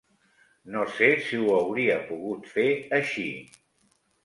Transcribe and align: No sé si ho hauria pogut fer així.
No 0.75 0.85
sé 0.93 1.09
si 1.25 1.41
ho 1.41 1.51
hauria 1.59 1.99
pogut 2.09 2.51
fer 2.55 2.67
així. 3.03 3.29